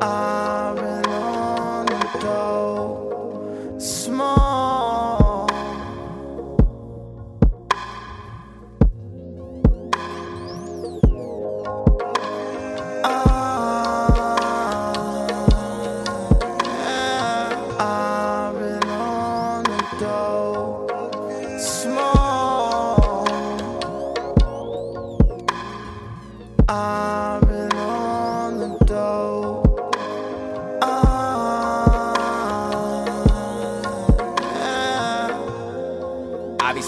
I 0.00 0.45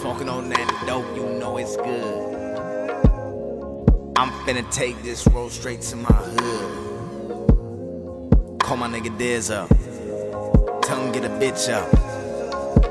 smoking 0.08 0.30
on 0.30 0.48
that 0.48 0.84
dope, 0.86 1.14
you 1.14 1.22
know 1.38 1.58
it's 1.58 1.76
good. 1.76 2.34
I'm 4.16 4.30
finna 4.46 4.64
take 4.72 5.02
this 5.02 5.26
road 5.26 5.52
straight 5.52 5.82
to 5.82 5.96
my 5.96 6.08
hood. 6.08 7.50
Call 8.62 8.78
my 8.78 8.88
nigga 8.88 9.18
Diz 9.18 9.50
up. 9.50 9.68
Tell 10.80 10.98
him 10.98 11.12
get 11.12 11.26
a 11.26 11.28
bitch 11.28 11.70
up. 11.70 11.92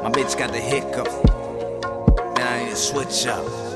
My 0.03 0.11
bitch 0.11 0.37
got 0.37 0.51
the 0.51 0.59
hiccup. 0.59 1.07
Then 2.35 2.47
I 2.47 2.65
need 2.65 2.69
to 2.69 2.75
switch 2.75 3.25
up. 3.25 3.66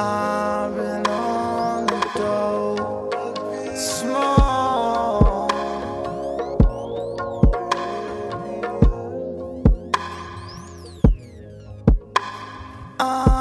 I've 0.00 0.76
been 0.76 1.06
on 1.08 1.86
the 1.86 2.10
dope, 2.14 3.76
small. 3.76 5.48
i 13.00 13.37